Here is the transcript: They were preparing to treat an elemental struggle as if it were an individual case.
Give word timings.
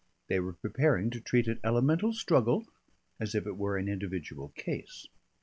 They 0.29 0.39
were 0.39 0.53
preparing 0.53 1.11
to 1.11 1.21
treat 1.21 1.47
an 1.47 1.59
elemental 1.63 2.11
struggle 2.11 2.65
as 3.19 3.35
if 3.35 3.45
it 3.45 3.55
were 3.55 3.77
an 3.77 3.87
individual 3.87 4.49
case. 4.55 5.05